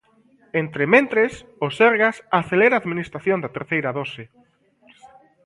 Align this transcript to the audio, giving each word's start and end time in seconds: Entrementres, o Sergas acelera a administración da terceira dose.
Entrementres, 0.63 1.33
o 1.65 1.67
Sergas 1.77 2.17
acelera 2.39 2.73
a 2.75 2.81
administración 2.83 3.37
da 3.41 3.53
terceira 3.57 3.89
dose. 3.99 4.23